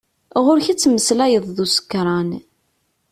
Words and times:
Ɣur-k 0.45 0.67
ad 0.69 0.79
tmeslayeḍ 0.79 1.45
d 1.55 1.57
usekṛan. 1.63 2.29